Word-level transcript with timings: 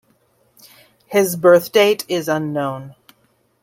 His 1.05 1.35
birthdate 1.37 2.05
is 2.07 2.27
unknown. 2.27 2.95